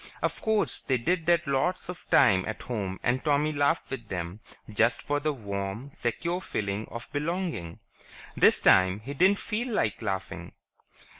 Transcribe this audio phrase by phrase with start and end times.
[0.23, 4.39] Of course, they did that lots of times at home and Tommy laughed with them
[4.67, 7.77] just for the warm, secure feeling of belonging.
[8.35, 10.53] This time he didn't feel like laughing.